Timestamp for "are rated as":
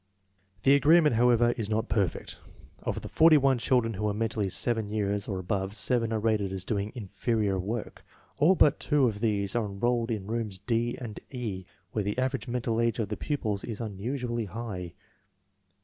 6.11-6.65